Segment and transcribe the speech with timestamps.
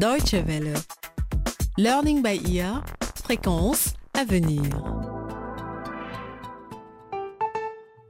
[0.00, 0.72] Deutsche Welle.
[1.76, 2.82] Learning by ear.
[3.22, 4.62] Fréquence à venir.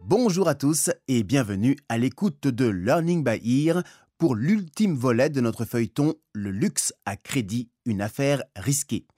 [0.00, 3.82] Bonjour à tous et bienvenue à l'écoute de Learning by Ear
[4.18, 9.08] pour l'ultime volet de notre feuilleton Le luxe à crédit, une affaire risquée.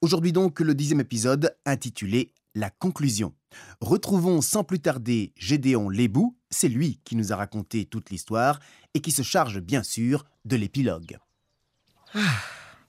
[0.00, 3.32] Aujourd'hui donc le dixième épisode intitulé La conclusion.
[3.80, 8.58] Retrouvons sans plus tarder Gédéon Lébou, c'est lui qui nous a raconté toute l'histoire
[8.94, 11.18] et qui se charge bien sûr de l'épilogue.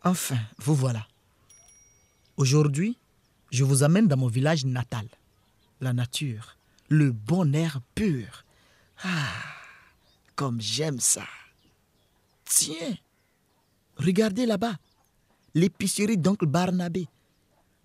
[0.03, 1.05] Enfin, vous voilà.
[2.37, 2.97] Aujourd'hui,
[3.51, 5.07] je vous amène dans mon village natal.
[5.81, 8.45] La nature, le bon air pur.
[9.03, 9.33] Ah,
[10.35, 11.25] comme j'aime ça.
[12.45, 12.97] Tiens,
[13.97, 14.75] regardez là-bas,
[15.53, 17.07] l'épicerie d'oncle Barnabé.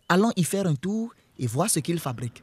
[0.09, 2.43] Allons y faire un tour et voir ce qu'il fabrique.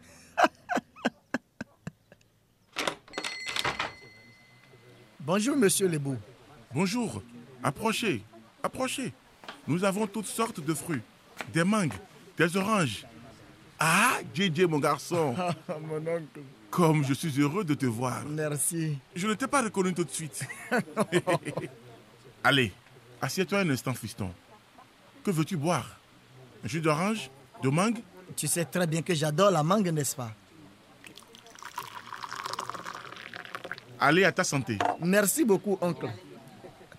[5.19, 6.17] Bonjour, monsieur Lebou.
[6.73, 7.21] Bonjour,
[7.63, 8.23] approchez,
[8.63, 9.13] approchez.
[9.67, 11.01] Nous avons toutes sortes de fruits,
[11.53, 11.93] des mangues,
[12.37, 13.05] des oranges.
[13.79, 15.35] Ah, JJ mon garçon,
[15.87, 16.41] Mon oncle.
[16.69, 18.23] comme je suis heureux de te voir.
[18.27, 18.97] Merci.
[19.15, 20.45] Je ne t'ai pas reconnu tout de suite.
[22.43, 22.71] Allez,
[23.21, 24.31] assieds-toi un instant, fiston.
[25.23, 25.97] Que veux-tu boire?
[26.63, 27.29] Un jus d'orange?
[27.63, 27.99] De mangue?
[28.35, 30.31] Tu sais très bien que j'adore la mangue, n'est-ce pas?
[33.99, 34.77] Allez, à ta santé.
[34.99, 36.09] Merci beaucoup, oncle.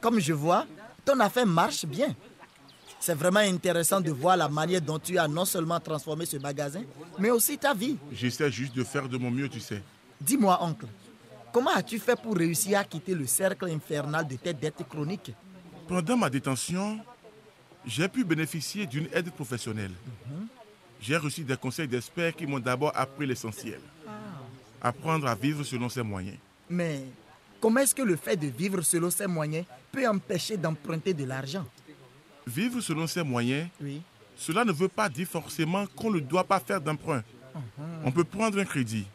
[0.00, 0.66] Comme je vois,
[1.05, 2.14] ton affaire marche bien.
[3.00, 6.83] C'est vraiment intéressant de voir la manière dont tu as non seulement transformé ce magasin,
[7.19, 7.97] mais aussi ta vie.
[8.12, 9.83] J'essaie juste de faire de mon mieux, tu sais.
[10.20, 10.86] Dis-moi, oncle,
[11.53, 15.33] comment as-tu fait pour réussir à quitter le cercle infernal de tes dettes chroniques?
[15.89, 17.00] Pendant ma détention,
[17.84, 19.92] j'ai pu bénéficier d'une aide professionnelle.
[21.00, 23.80] J'ai reçu des conseils d'experts qui m'ont d'abord appris l'essentiel.
[24.80, 26.39] Apprendre à vivre selon ses moyens.
[26.70, 27.05] Mais
[27.62, 31.64] comment est-ce que le fait de vivre selon ses moyens peut empêcher d'emprunter de l'argent?
[32.46, 34.02] Vivre selon ses moyens, Oui.
[34.36, 37.22] cela ne veut pas dire forcément qu'on ne doit pas faire d'emprunt.
[38.05, 39.06] On peut prendre un crédit.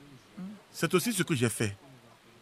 [0.72, 1.76] C'est aussi ce que j'ai fait.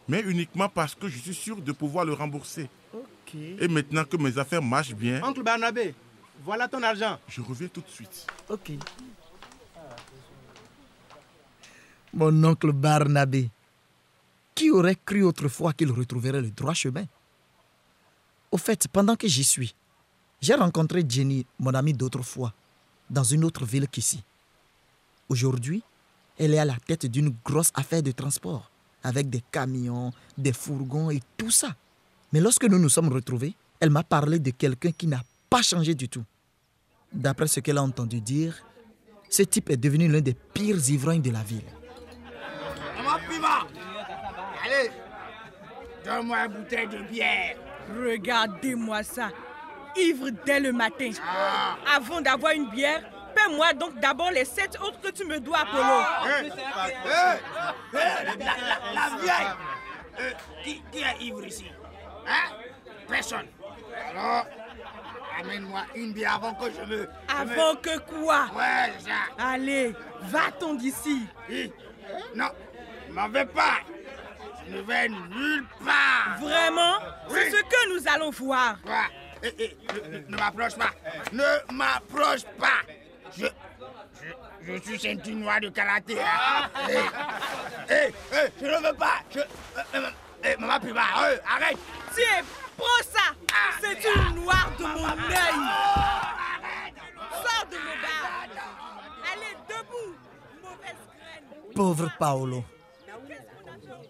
[0.08, 2.68] Mais uniquement parce que je suis sûr de pouvoir le rembourser.
[3.58, 5.94] Et maintenant que mes affaires marchent bien, Oncle Barnabé,
[6.44, 7.18] voilà ton argent.
[7.28, 8.26] je reviens tout de suite.
[8.48, 8.72] Ok.
[12.14, 13.50] Mon oncle Barnabé,
[14.56, 17.04] qui aurait cru autrefois qu'il retrouverait le droit chemin?
[18.50, 19.74] Au fait, pendant que j'y suis,
[20.40, 22.52] j'ai rencontré Jenny, mon amie d'autrefois,
[23.10, 24.24] dans une autre ville qu'ici.
[25.28, 25.82] Aujourd'hui,
[26.38, 28.70] elle est à la tête d'une grosse affaire de transport,
[29.02, 31.76] avec des camions, des fourgons et tout ça.
[32.32, 35.94] Mais lorsque nous nous sommes retrouvés, elle m'a parlé de quelqu'un qui n'a pas changé
[35.94, 36.24] du tout.
[37.12, 38.56] D'après ce qu'elle a entendu dire,
[39.28, 41.62] ce type est devenu l'un des pires ivrognes de la ville.
[46.06, 47.56] Donne-moi une bouteille de bière
[47.90, 49.28] Regardez-moi ça.
[49.96, 51.10] Ivre dès le matin.
[51.94, 53.02] Avant d'avoir une bière,
[53.34, 56.00] paie-moi donc d'abord les sept autres que tu me dois, Apollo.
[56.26, 56.50] Hé,
[57.92, 59.52] la, la, la vieille
[60.18, 60.30] Euh,
[60.64, 61.70] qui, qui est ivre ici?
[62.26, 62.54] Hein?
[63.08, 63.46] Personne.
[64.10, 64.46] Alors,
[65.40, 66.96] amène-moi une bière avant que je me...
[66.96, 68.46] je me- Avant que quoi?
[68.56, 69.28] Ouais, ça.
[69.38, 71.22] Allez, va-t'en d'ici.
[72.34, 72.48] Non,
[73.10, 73.80] m'en vais pas.
[74.68, 76.38] Ne vais nulle part.
[76.40, 76.94] Vraiment?
[77.30, 77.38] Oui.
[77.44, 78.76] C'est ce que nous allons voir.
[78.82, 79.04] Quoi?
[79.42, 79.76] Eh, eh,
[80.28, 80.90] ne, m'approche pas.
[81.32, 82.82] Ne m'approche pas.
[83.36, 86.18] Je, je, je suis ceinture noire de karaté.
[86.20, 86.68] hein.
[86.88, 86.94] Eh,
[87.90, 89.20] eh, eh, je ne veux pas.
[89.32, 89.42] Je, eh,
[89.94, 89.98] eh,
[90.44, 91.78] eh, maman Pima, eh, arrête.
[92.14, 92.42] Tiens,
[92.76, 93.34] prends ça.
[93.80, 95.60] C'est une noire de mon œil.
[97.30, 98.46] Sors de mon bar.
[99.32, 100.16] Allez, debout,
[100.62, 101.74] mauvaise graine.
[101.74, 102.64] Pauvre Paolo.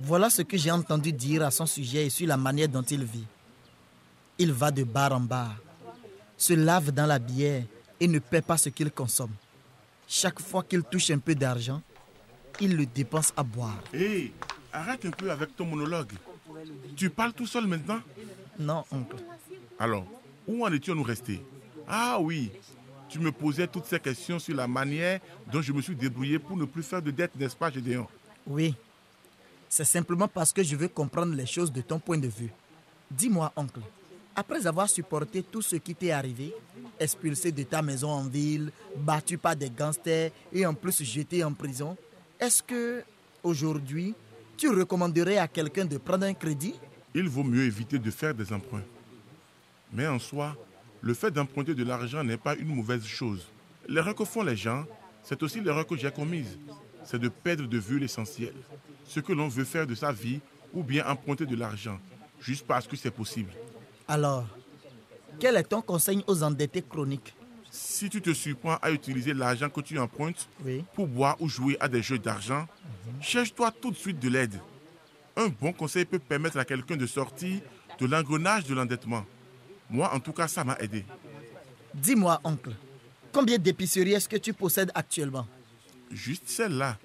[0.00, 3.04] Voilà ce que j'ai entendu dire à son sujet et sur la manière dont il
[3.04, 3.24] vit.
[4.38, 5.56] Il va de bar en bar,
[6.36, 7.64] se lave dans la bière
[7.98, 9.32] et ne paie pas ce qu'il consomme.
[10.06, 11.80] Chaque fois qu'il touche un peu d'argent,
[12.60, 13.82] il le dépense à boire.
[13.94, 14.32] Hé,
[14.72, 16.12] arrête un peu avec ton monologue.
[16.94, 18.00] Tu parles tout seul maintenant?
[18.58, 19.16] Non, oncle.
[19.78, 20.06] Alors,
[20.46, 21.42] où en étions-nous restés?
[21.88, 22.50] Ah oui,
[23.08, 25.20] tu me posais toutes ces questions sur la manière
[25.50, 28.06] dont je me suis débrouillé pour ne plus faire de dettes, n'est-ce pas, Gédéon?
[28.46, 28.74] Oui.
[29.68, 32.52] C'est simplement parce que je veux comprendre les choses de ton point de vue.
[33.10, 33.80] Dis-moi, oncle,
[34.34, 36.54] après avoir supporté tout ce qui t'est arrivé,
[37.00, 41.52] expulsé de ta maison en ville, battu par des gangsters et en plus jeté en
[41.52, 41.96] prison,
[42.38, 43.02] est-ce que,
[43.42, 44.14] aujourd'hui,
[44.56, 46.74] tu recommanderais à quelqu'un de prendre un crédit?
[47.14, 48.84] Il vaut mieux éviter de faire des emprunts.
[49.92, 50.54] Mais en soi,
[51.00, 53.46] le fait d'emprunter de l'argent n'est pas une mauvaise chose.
[53.88, 54.84] L'erreur que font les gens,
[55.22, 56.58] c'est aussi l'erreur que j'ai commise.
[57.06, 58.52] C'est de perdre de vue l'essentiel.
[59.06, 60.40] Ce que l'on veut faire de sa vie
[60.74, 61.98] ou bien emprunter de l'argent,
[62.40, 63.50] juste parce que c'est possible.
[64.08, 64.46] Alors,
[65.38, 67.34] Quel est ton conseil aux endettés chroniques?
[67.70, 70.82] Si tu te surprends à utiliser l'argent que tu empruntes Oui.
[70.94, 72.66] pour boire ou jouer à des jeux d'argent,
[73.20, 74.58] cherche-toi tout de suite de l'aide.
[75.36, 77.60] Un bon conseil peut permettre à quelqu'un de sortir
[78.00, 79.24] de l'engrenage de l'endettement.
[79.90, 81.04] Moi, en tout cas, ça m'a aidé.
[81.94, 82.72] Dis-moi, oncle,
[83.32, 85.46] combien d'épiceries est-ce que tu possèdes actuellement?
[86.10, 86.98] Juste celle-là.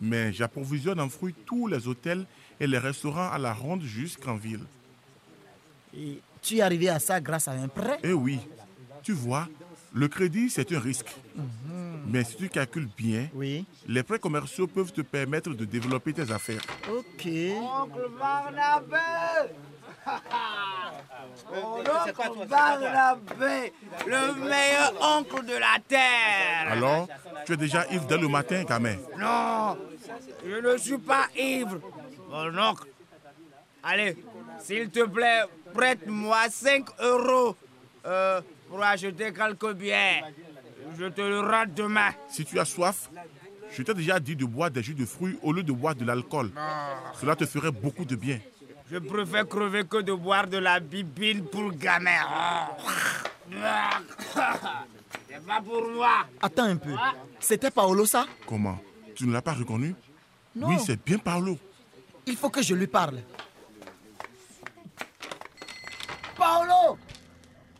[0.00, 2.26] Mais j'approvisionne en fruits tous les hôtels
[2.58, 4.64] et les restaurants à la ronde jusqu'en ville.
[5.96, 7.98] Et tu es arrivé à ça grâce à un prêt?
[8.02, 8.40] Eh oui,
[9.02, 9.48] tu vois,
[9.92, 11.14] le crédit, c'est un risque.
[12.08, 13.64] Mais si tu calcules bien, Oui.
[13.86, 16.60] les prêts commerciaux peuvent te permettre de développer tes affaires.
[16.90, 17.26] Ok.
[17.26, 18.96] Oncle Barnabé
[21.50, 23.72] Mon oncle Barnabé,
[24.06, 27.08] le meilleur oncle de la terre Alors,
[27.46, 28.96] tu es déjà ivre dès le matin, gamin.
[29.18, 29.76] Non,
[30.44, 31.78] je ne suis pas ivre.
[32.28, 32.88] Mon oncle,
[33.82, 34.16] allez,
[34.60, 35.42] s'il te plaît,
[35.72, 37.56] prête-moi 5 euros
[38.06, 40.28] euh, pour acheter quelques bières.
[40.98, 42.10] Je te le rends demain.
[42.28, 43.10] Si tu as soif,
[43.70, 46.04] je t'ai déjà dit de boire des jus de fruits au lieu de boire de
[46.04, 46.50] l'alcool.
[47.20, 48.38] Cela te ferait beaucoup de bien.
[48.90, 52.20] Je préfère crever que de boire de la bibine pour gamin.
[55.28, 56.26] C'est pas pour moi.
[56.40, 56.94] Attends un peu.
[57.40, 58.26] C'était Paolo ça?
[58.46, 58.78] Comment?
[59.14, 59.94] Tu ne l'as pas reconnu?
[60.54, 60.68] Non.
[60.68, 61.58] Oui, c'est bien Paolo.
[62.26, 63.20] Il faut que je lui parle.
[66.36, 66.98] Paolo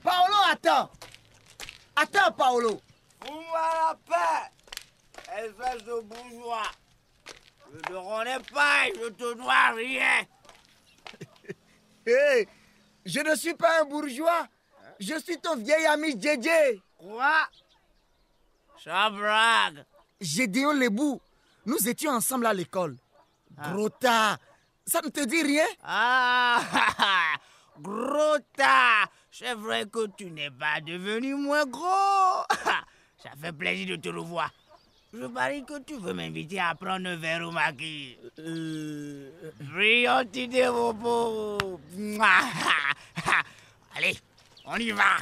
[0.03, 0.91] Paolo, attends
[1.97, 2.81] Attends, Paolo
[3.25, 6.71] Fous-moi la paix Espèce de bourgeois
[7.73, 10.25] Je te connais pas et je te dois rien
[12.07, 12.49] Hé
[13.05, 14.47] Je ne suis pas un bourgeois.
[15.01, 16.49] Je suis ton vieil ami JJ
[16.99, 17.49] Quoi?
[18.83, 19.85] Ça blague
[20.21, 21.21] Gédéon Lebou.
[21.67, 22.97] Nous étions ensemble à l'école.
[23.59, 24.39] Gros tas.
[24.87, 25.67] Ça ne te dit rien?
[25.83, 26.61] Ah
[27.81, 29.07] Gros tas.
[29.31, 32.45] C'est vrai que tu n'es pas devenu moins gros.
[33.23, 34.51] Ça fait plaisir de te revoir.
[35.17, 38.19] Je parie que tu veux m'inviter à prendre un verre au maquis.
[38.41, 39.31] Euh...
[39.61, 41.79] Brillante idée, mon beau.
[43.97, 44.17] Allez,
[44.67, 45.19] on y va.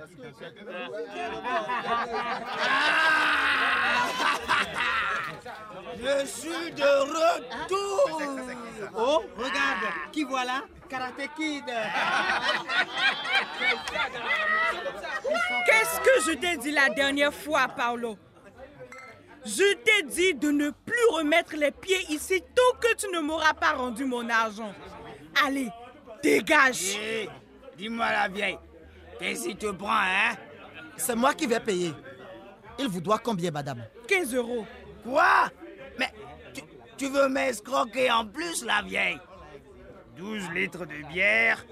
[6.02, 8.69] Je suis de retour.
[8.96, 10.62] Oh, regarde, qui voilà?
[10.88, 11.64] Karate Kid.
[15.66, 18.18] Qu'est-ce que je t'ai dit la dernière fois, Paolo?
[19.44, 23.54] Je t'ai dit de ne plus remettre les pieds ici tant que tu ne m'auras
[23.54, 24.72] pas rendu mon argent.
[25.44, 25.70] Allez,
[26.22, 26.96] dégage.
[26.96, 27.28] Hé,
[27.76, 28.58] dis-moi la vieille.
[29.18, 30.36] Qu'est-ce qui te prend, hein?
[30.96, 31.94] C'est moi qui vais payer.
[32.78, 33.84] Il vous doit combien, madame?
[34.08, 34.66] 15 euros.
[35.04, 35.50] Quoi?
[35.98, 36.12] Mais
[37.00, 39.18] tu, veux m'escroquer en plus, la vieille?
[40.16, 41.64] 12 litres de bière,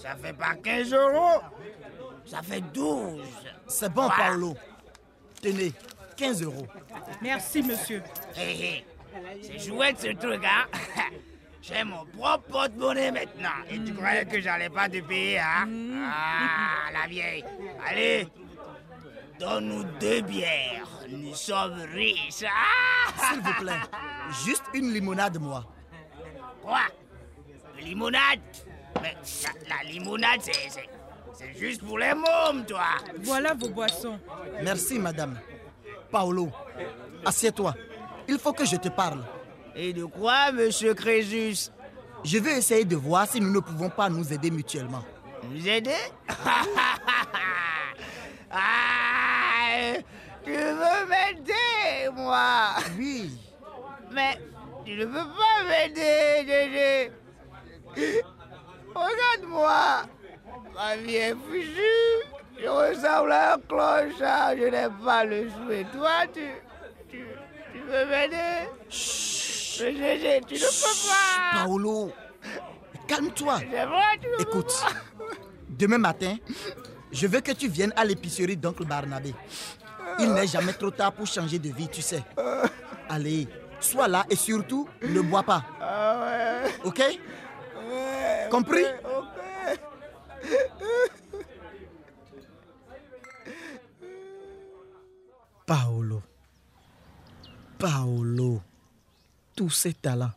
[0.00, 1.42] ça fait pas 15 euros,
[2.24, 3.22] ça fait 12.
[3.66, 4.30] C'est bon, Voilà.
[4.30, 4.56] Paolo.
[5.42, 5.72] Tenez,
[6.16, 6.66] 15 euros.
[7.20, 8.02] Merci, monsieur.
[8.36, 8.84] Hé hé,
[9.42, 10.66] c'est chouette ce truc, hein?
[11.60, 13.64] J'ai mon propre porte-monnaie maintenant.
[13.70, 15.66] Et tu croyais que j'allais pas te payer, hein?
[16.06, 17.44] Ah, la vieille.
[17.86, 18.28] Allez,
[19.38, 20.86] donne-nous deux bières.
[21.08, 22.44] Nous sommes riches.
[22.46, 23.72] Ah S'il vous plaît,
[24.44, 25.64] juste une limonade, moi.
[26.62, 26.80] Quoi?
[27.78, 28.40] Une Limonade?
[29.02, 30.88] Mais la, la limonade, c'est, c'est,
[31.34, 32.84] c'est juste pour les mômes, toi.
[33.22, 34.18] Voilà vos boissons.
[34.62, 35.38] Merci, madame.
[36.10, 36.50] Paolo,
[37.24, 37.74] assieds-toi.
[38.28, 39.24] Il faut que je te parle.
[39.74, 41.70] Et de quoi, monsieur Crésus?
[42.24, 45.02] Je vais essayer de voir si nous ne pouvons pas nous aider mutuellement.
[45.50, 45.90] Nous aider
[48.50, 49.92] ah,
[50.44, 51.06] Tu veux
[52.10, 53.30] moi Oui.
[54.12, 54.38] Mais
[54.84, 57.12] tu ne peux pas m'aider, Dédé.
[58.94, 60.02] Regarde-moi.
[60.74, 62.26] Ma vie est fichue.
[62.60, 64.56] Je ressemble à un clochard.
[64.56, 65.86] Je n'ai pas le souhait.
[65.92, 66.40] Toi, tu,
[67.10, 67.26] tu,
[67.72, 68.68] tu veux m'aider?
[69.80, 71.64] Mais Dédé, tu ne peux pas.
[71.64, 72.12] Paolo,
[73.08, 73.58] calme-toi.
[74.38, 74.72] Écoute,
[75.68, 76.36] demain matin,
[77.10, 79.34] je veux que tu viennes à l'épicerie d'oncle Barnabé.
[80.18, 82.22] Il n'est jamais trop tard pour changer de vie, tu sais.
[83.08, 83.48] Allez,
[83.80, 85.64] sois là et surtout, ne bois pas.
[85.80, 86.64] Ah.
[86.84, 87.02] Ok?
[88.50, 88.84] Compris?
[95.66, 96.22] Paolo.
[97.78, 98.62] Paolo.
[99.56, 100.32] Tous ces talents,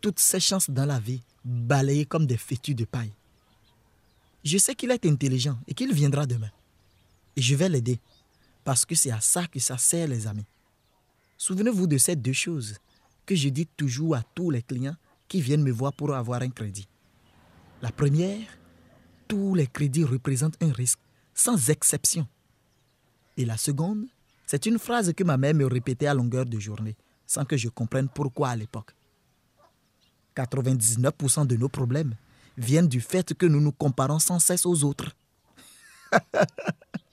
[0.00, 3.12] toutes ces chances dans la vie, balayées comme des fétus de paille.
[4.44, 6.50] Je sais qu'il est intelligent et qu'il viendra demain.
[7.36, 7.98] Et je vais l'aider.
[8.68, 10.44] Parce que c'est à ça que ça sert, les amis.
[11.38, 12.76] Souvenez-vous de ces deux choses.
[13.24, 14.96] que je dis toujours à tous les clients
[15.26, 16.86] qui viennent me voir pour avoir un crédit.
[17.80, 18.46] La première,
[19.26, 20.98] tous les crédits représentent un risque,
[21.32, 22.28] sans exception.
[23.38, 24.04] Et la seconde,
[24.46, 27.70] c'est une phrase que ma mère me répétait à longueur de journée, sans que je
[27.70, 28.94] comprenne pourquoi à l'époque.
[30.36, 32.14] 99% de nos problèmes
[32.58, 35.16] viennent du fait que nous nous comparons sans cesse aux autres.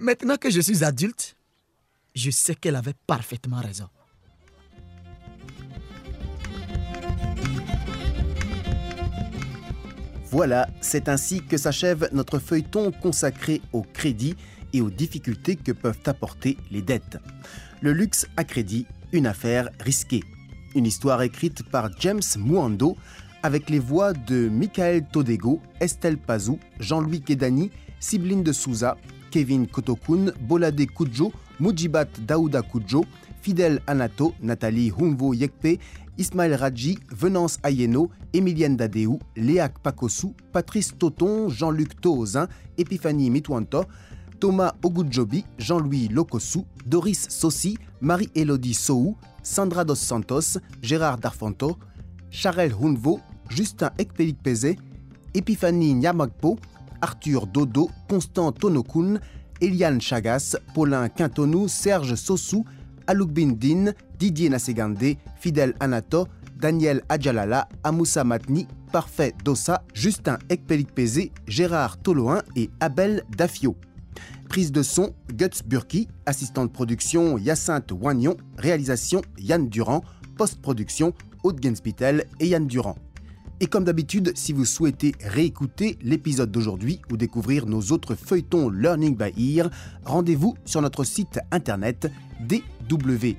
[0.00, 1.36] Maintenant que je suis adulte,
[2.16, 3.88] je sais qu'elle avait parfaitement raison.
[10.30, 14.34] Voilà, c'est ainsi que s'achève notre feuilleton consacré au crédit
[14.72, 17.18] et aux difficultés que peuvent apporter les dettes.
[17.80, 20.24] Le luxe à crédit, une affaire risquée.
[20.74, 22.96] Une histoire écrite par James Muando
[23.44, 27.70] avec les voix de Michael Todego, Estelle Pazou, Jean-Louis Kedani,
[28.00, 28.96] Sibline de Souza,
[29.34, 33.04] Kevin Kotokun, Bolade Kudjo, Mujibat Daouda Kudjo,
[33.42, 35.80] Fidel Anato, Nathalie Humvo Yekpe,
[36.16, 42.46] Ismaël Radji, Venance Ayeno, Emilienne Dadeou, Léac Pakosu, Patrice Toton, Jean-Luc Toozin,
[42.78, 43.86] Epiphanie Mitwanto,
[44.38, 51.76] Thomas Ogudjobi, Jean-Louis Lokosu, Doris Sossi, Marie-Élodie Sou, Sandra Dos Santos, Gérard Darfanto,
[52.30, 53.18] Charel Hunvo,
[53.50, 54.76] Justin Ekpelikpeze,
[55.34, 56.56] Epiphanie Nyamagpo,
[57.04, 59.20] Arthur Dodo, Constant Tonokun,
[59.60, 62.64] Eliane Chagas, Paulin Quintonou, Serge Sossou,
[63.06, 71.98] Alouk Bindin, Didier Nasegande, Fidel Anato, Daniel Adjalala, Amoussa Matni, Parfait Dossa, Justin Ekpelikpeze, Gérard
[71.98, 73.76] Toloin et Abel Dafio.
[74.48, 80.02] Prise de son, Guts Burki, assistant de production, Hyacinthe Wagnon, réalisation, Yann Durand,
[80.38, 82.96] post-production, Aude Genspitel et Yann Durand.
[83.60, 89.16] Et comme d'habitude, si vous souhaitez réécouter l'épisode d'aujourd'hui ou découvrir nos autres feuilletons Learning
[89.16, 89.70] by Ear,
[90.04, 93.36] rendez-vous sur notre site internet dw.de/lbe.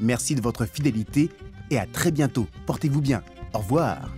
[0.00, 1.30] Merci de votre fidélité
[1.70, 2.46] et à très bientôt.
[2.66, 3.22] Portez-vous bien.
[3.52, 4.10] Au revoir.